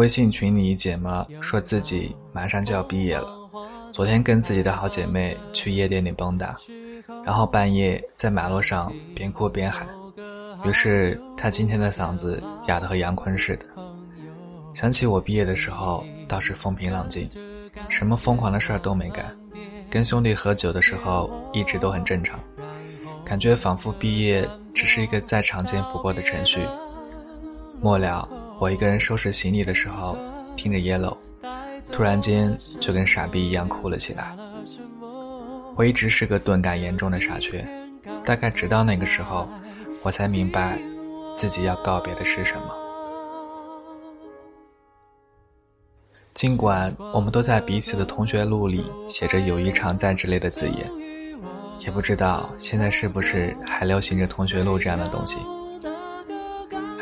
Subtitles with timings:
[0.00, 3.28] 微信群里姐们说自己马上就要毕业了，
[3.92, 6.54] 昨天跟自己的好姐妹去夜店里蹦跶，
[7.22, 9.86] 然后半夜在马路上边哭边喊，
[10.64, 13.66] 于是她今天的嗓子哑得和杨坤似的。
[14.72, 17.28] 想起我毕业的时候倒是风平浪静，
[17.90, 19.26] 什么疯狂的事儿都没干，
[19.90, 22.40] 跟兄弟喝酒的时候一直都很正常，
[23.22, 26.66] 感觉仿佛毕业只是一个再常见不过的程序。
[27.82, 28.26] 末了。
[28.60, 30.18] 我一个人收拾行李的时候，
[30.54, 31.16] 听着 Yellow，
[31.90, 34.36] 突然间就跟傻逼一样哭了起来。
[35.76, 37.66] 我一直是个钝感严重的傻缺，
[38.22, 39.48] 大概直到那个时候，
[40.02, 40.78] 我才明白
[41.34, 42.76] 自己要告别的是什么。
[46.34, 50.92] 尽管我们都在彼此的同学录里写着“友谊常在”之类的字眼，
[51.78, 55.38] 也不知道现在是不是还流行着同学录这样的东西。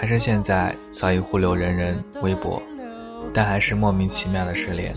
[0.00, 2.62] 还是现在早已互留人人微博，
[3.34, 4.94] 但还是莫名其妙的失联。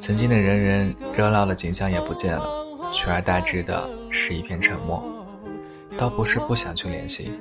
[0.00, 2.44] 曾经的人人热闹的景象也不见了，
[2.92, 5.00] 取而代之的是一片沉默。
[5.96, 7.32] 倒不是不想去联系，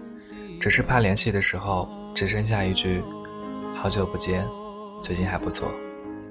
[0.60, 3.04] 只是怕联系的时候只剩下一句
[3.76, 4.48] “好久不见，
[5.02, 5.70] 最近还不错”，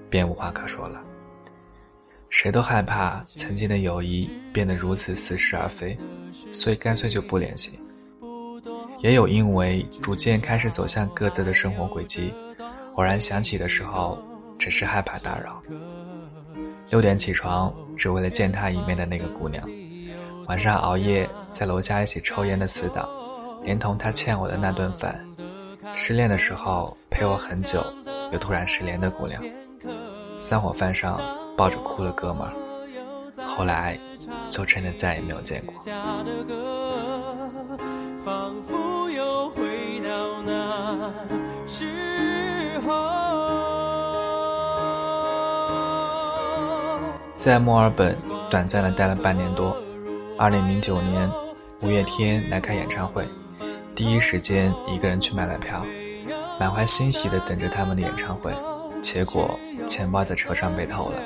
[0.08, 1.02] 便无话可说了。
[2.30, 5.98] 谁都害怕曾经的友谊变得如此似是而非，
[6.52, 7.78] 所以干脆就不联系。
[9.04, 12.32] 也有因为逐渐开始走向各自的生活轨迹，
[12.94, 14.18] 偶然想起的时候，
[14.58, 15.60] 只是害怕打扰。
[16.88, 19.62] 六点起床，只为了见他一面的那个姑娘；
[20.46, 23.06] 晚上熬夜在楼下一起抽烟的死党，
[23.62, 25.12] 连同他欠我的那顿饭；
[25.92, 27.84] 失恋的时候陪我很久，
[28.32, 29.38] 又突然失联的姑娘；
[30.38, 31.20] 散伙饭上
[31.58, 32.54] 抱着哭的哥们儿。
[33.44, 33.98] 后来，
[34.48, 35.74] 就真的再也没有见过。
[47.36, 48.16] 在墨尔本
[48.50, 49.76] 短暂的待了半年多。
[50.38, 51.30] 二零零九年，
[51.82, 53.24] 五月天来开演唱会，
[53.94, 55.84] 第一时间一个人去买了票，
[56.58, 58.52] 满怀欣喜的等着他们的演唱会。
[59.02, 61.20] 结果钱包在车上被偷了，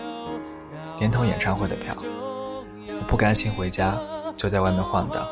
[0.98, 1.94] 连同演唱会的票。
[1.96, 3.96] 我不甘心回家，
[4.36, 5.24] 就在外面晃荡。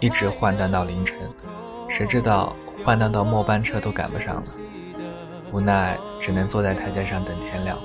[0.00, 1.18] 一直晃荡到凌晨，
[1.88, 2.54] 谁知道
[2.84, 4.42] 换单到末班车都赶不上了，
[5.52, 7.78] 无奈只能坐在台阶上等天亮。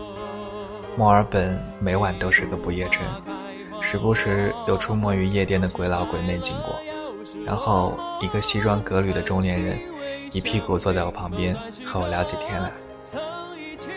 [0.97, 3.05] 墨尔本每晚都是个不夜城，
[3.79, 6.75] 时不时有出没于夜店的鬼佬鬼妹经过，
[7.45, 9.79] 然后一个西装革履的中年人
[10.31, 12.71] 一屁股坐在我旁边和我聊起天来。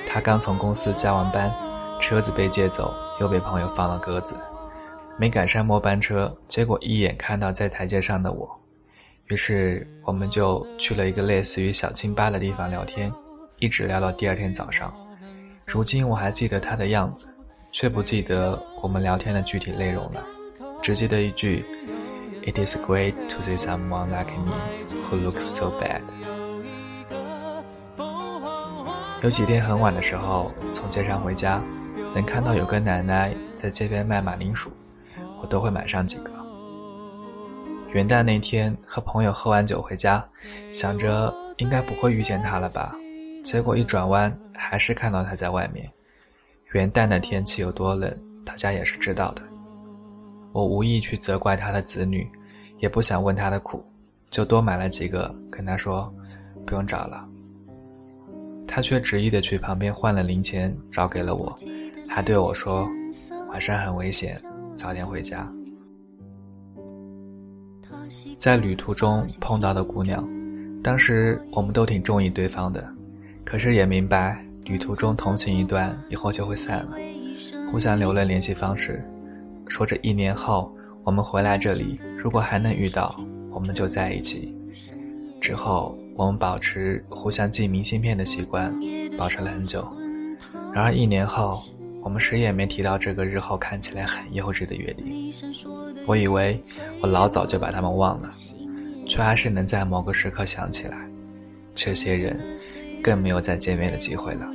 [0.06, 1.52] 他刚从公司加完班，
[2.00, 4.36] 车子被借走，又被朋友放了鸽子。
[5.16, 8.60] 没赶上末班车，结果一眼看到在台阶上的我，
[9.28, 13.10] 于是我们就去了一个类似于小清吧的地方聊天，
[13.58, 14.94] 一直聊到第二天早上。
[15.66, 17.26] 如今我还记得他的样子，
[17.72, 20.22] 却不记得我们聊天的具体内容了，
[20.82, 21.64] 只记得一句
[22.44, 24.52] ：“It is great to see someone like me
[25.08, 26.02] who looks so bad。”
[29.22, 31.62] 有几天很晚的时候从街上回家，
[32.14, 34.70] 能看到有个奶奶在街边卖马铃薯。
[35.40, 36.33] 我都会买上几个。
[37.94, 40.28] 元旦那天和朋友喝完酒回家，
[40.72, 42.92] 想着应该不会遇见他了吧，
[43.40, 45.88] 结果一转弯还是看到他在外面。
[46.72, 48.12] 元旦的天气有多冷，
[48.44, 49.42] 大家也是知道的。
[50.50, 52.28] 我无意去责怪他的子女，
[52.80, 53.84] 也不想问他的苦，
[54.28, 56.12] 就多买了几个，跟他说
[56.66, 57.24] 不用找了。
[58.66, 61.56] 他却执意的去旁边换了零钱找给了我，
[62.08, 62.90] 还对我说
[63.50, 64.36] 晚上很危险。
[64.74, 65.48] 早点回家。
[68.36, 70.28] 在旅途中碰到的姑娘，
[70.82, 72.86] 当时我们都挺中意对方的，
[73.44, 76.96] 可是也明白旅途中同行一段以后就会散了，
[77.70, 79.02] 互相留了联系方式，
[79.68, 83.18] 说着一年后我们回来这里，如果还能遇到，
[83.50, 84.56] 我们就在一起。
[85.40, 88.74] 之后我们保持互相寄明信片的习惯，
[89.16, 89.86] 保持了很久。
[90.72, 91.62] 然而一年后。
[92.04, 95.32] 我们谁也没提到这个日后看起来很幼稚的约定。
[96.06, 96.62] 我以为
[97.00, 98.32] 我老早就把他们忘了，
[99.06, 101.08] 却还是能在某个时刻想起来。
[101.74, 102.38] 这些人
[103.02, 104.46] 更没有再见面的机会了。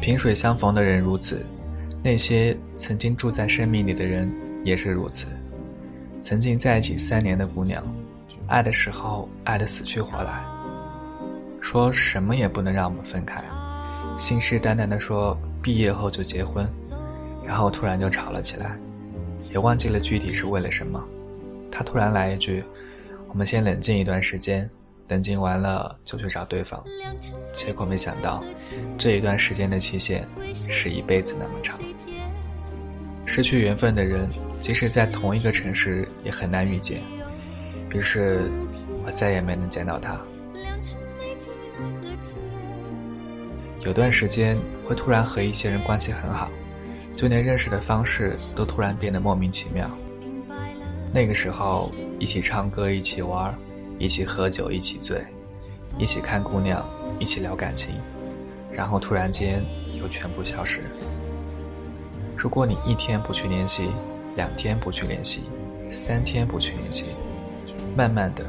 [0.00, 1.44] 萍水相逢的人如此。
[2.02, 4.32] 那些曾经住在生命里的人
[4.64, 5.26] 也是如此。
[6.22, 7.82] 曾经在一起三年的姑娘，
[8.46, 10.44] 爱的时候爱得死去活来，
[11.60, 13.42] 说什么也不能让我们分开。
[14.16, 16.68] 信誓旦旦地说毕业后就结婚，
[17.44, 18.78] 然后突然就吵了起来，
[19.50, 21.02] 也忘记了具体是为了什么。
[21.70, 22.62] 他突然来一句
[23.28, 24.68] ：“我们先冷静一段时间，
[25.08, 26.84] 冷静完了就去找对方。”
[27.50, 28.44] 结果没想到，
[28.98, 30.28] 这一段时间的期限
[30.68, 31.80] 是一辈子那么长。
[33.32, 34.28] 失去缘分的人，
[34.58, 37.00] 即使在同一个城市，也很难遇见。
[37.94, 38.50] 于是，
[39.04, 40.20] 我再也没能见到他。
[43.84, 46.50] 有段时间会突然和一些人关系很好，
[47.14, 49.88] 就连认识的方式都突然变得莫名其妙。
[51.14, 53.56] 那个时候，一起唱歌，一起玩，
[54.00, 55.24] 一起喝酒，一起醉，
[55.98, 56.84] 一起看姑娘，
[57.20, 57.94] 一起聊感情，
[58.72, 60.80] 然后突然间又全部消失。
[62.40, 63.90] 如果你一天不去联系，
[64.34, 65.42] 两天不去联系，
[65.90, 67.14] 三天不去联系，
[67.94, 68.46] 慢慢的，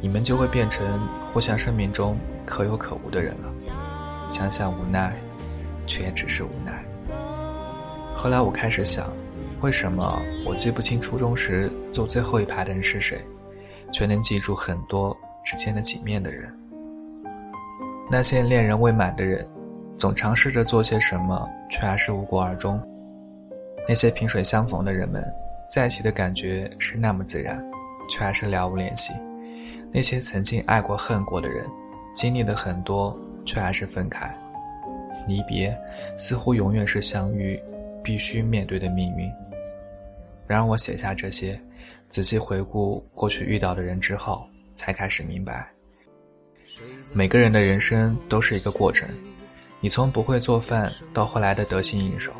[0.00, 3.52] 你们就会变成互相生命中可有可无的人了。
[4.26, 5.14] 想想无奈，
[5.86, 6.82] 却也只是无奈。
[8.14, 9.12] 后来我开始想，
[9.60, 13.22] 为什么我记不清初中时坐最后一排的人是谁，
[13.92, 15.14] 却能记住很多
[15.44, 16.50] 只见了几面的人？
[18.10, 19.46] 那些恋人未满的人，
[19.98, 22.82] 总尝试着做些什么，却还是无果而终。
[23.90, 25.20] 那些萍水相逢的人们，
[25.68, 27.60] 在一起的感觉是那么自然，
[28.08, 29.12] 却还是了无联系。
[29.90, 31.66] 那些曾经爱过恨过的人，
[32.14, 33.18] 经历了很多。
[33.44, 34.32] 却还是分开，
[35.26, 35.76] 离别
[36.16, 37.60] 似乎永远是相遇
[38.04, 39.28] 必须面对的命运。
[40.46, 41.60] 然而，我写下这些，
[42.06, 45.68] 仔细回顾过去遇到的人之后，才开始明白，
[47.12, 49.08] 每个人的人生都是一个过程。
[49.80, 52.32] 你从不会做饭到后来的得心应手，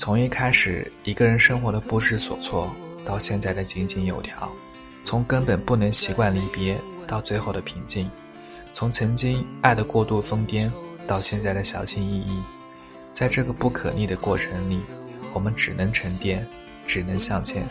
[0.00, 2.74] 从一开始一个人生活的不知所措
[3.04, 4.50] 到现在的井井有条，
[5.04, 8.10] 从根本不能习惯离别到最后的平静。
[8.72, 10.72] 从曾经爱的过度疯癫，
[11.06, 12.42] 到现在的小心翼翼，
[13.12, 14.80] 在这个不可逆的过程里，
[15.34, 16.48] 我们只能沉淀，
[16.86, 17.68] 只能向前，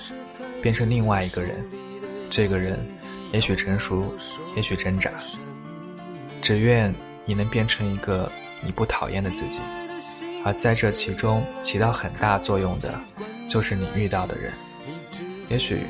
[0.62, 1.68] 变成另外一个人。
[2.30, 2.80] 这个人，
[3.34, 4.16] 也许成熟，
[4.56, 5.12] 也许挣扎。
[6.44, 6.94] 只愿
[7.26, 8.32] 你能变成一个
[8.64, 9.62] 你不讨厌的自己。
[10.44, 13.00] 而在这其中起到很大作用的，
[13.48, 14.54] 就是你遇到的人。
[15.50, 15.82] 也许，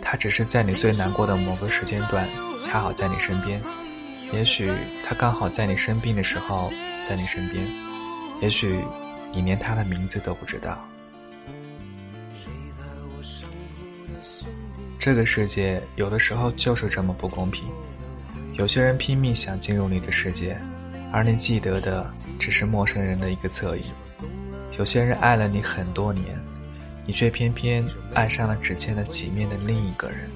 [0.00, 3.60] 他只是在你最难过的某个时间段，恰好在你身边。
[4.32, 4.72] 也许
[5.04, 6.70] 他刚好在你生病的时候
[7.02, 7.66] 在你身边，
[8.40, 8.80] 也许
[9.32, 10.78] 你连他的名字都不知道。
[14.98, 17.66] 这个世界有的时候就是这么不公平，
[18.52, 20.56] 有些人拼命想进入你的世界，
[21.12, 22.08] 而你记得的
[22.38, 23.84] 只是陌生人的一个侧影；
[24.78, 26.38] 有些人爱了你很多年，
[27.06, 27.84] 你却偏偏
[28.14, 30.30] 爱上了只见了几面的另一个人，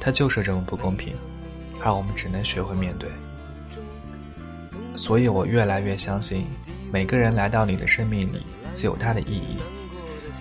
[0.00, 1.14] 他就是这么不公平。
[1.84, 3.08] 而我们只能学会面对，
[4.96, 6.44] 所以我越来越相信，
[6.90, 9.58] 每个人来到你的生命里自有他的意义，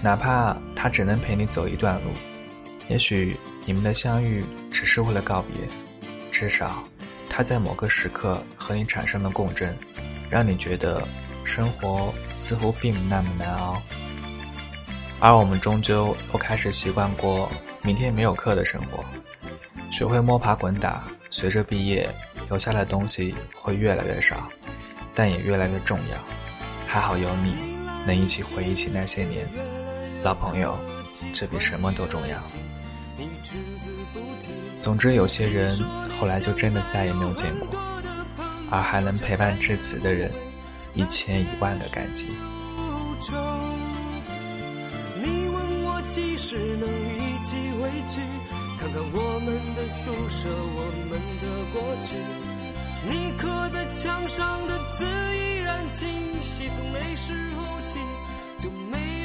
[0.02, 2.10] 哪怕他只能陪你走一段路，
[2.88, 5.56] 也许你们的相遇只是为了告别，
[6.32, 6.84] 至少
[7.36, 9.78] 他在某个时刻和你产生了共振，
[10.30, 11.06] 让你觉得
[11.44, 13.82] 生活似乎并不那么难熬，
[15.20, 17.52] 而我们终究都开始习惯过
[17.84, 19.04] 明天没有课的生活，
[19.92, 21.04] 学会摸爬滚打。
[21.30, 22.10] 随着毕业，
[22.48, 24.48] 留下的东西会越来越少，
[25.14, 26.18] 但也越来越重要。
[26.88, 27.54] 还好有你，
[28.08, 29.46] 能一起回忆起那些年，
[30.24, 30.80] 老朋友，
[31.34, 32.40] 这比什么都重要。
[34.80, 35.78] 总之，有些人
[36.20, 37.80] 后来就真的再也没有见过，
[38.70, 40.32] 而还能陪伴至此的人，
[40.94, 42.28] 一千一万的感激。
[45.22, 48.22] 你问我几时能一起回去？
[48.78, 51.44] 看看我们的宿舍，我们的
[51.74, 52.16] 过去，
[53.08, 56.06] 你刻在墙上的字依然清
[56.42, 57.98] 晰，从那时候起
[58.60, 59.25] 就没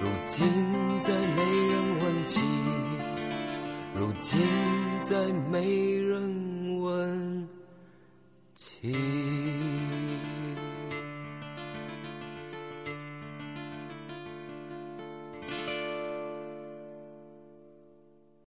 [0.00, 0.46] 如今
[1.00, 2.40] 再没人问起。
[3.96, 4.40] 如今
[5.02, 7.48] 再没人问
[8.54, 8.94] 起。